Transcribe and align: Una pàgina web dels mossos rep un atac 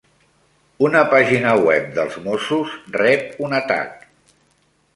Una 0.87 1.01
pàgina 1.11 1.51
web 1.67 1.91
dels 1.99 2.17
mossos 2.29 2.73
rep 2.99 3.39
un 3.49 3.57
atac 3.61 4.05